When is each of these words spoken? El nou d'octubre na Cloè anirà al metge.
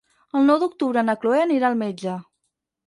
El 0.39 0.47
nou 0.51 0.57
d'octubre 0.63 1.03
na 1.11 1.17
Cloè 1.21 1.43
anirà 1.45 1.71
al 1.71 1.79
metge. 1.87 2.19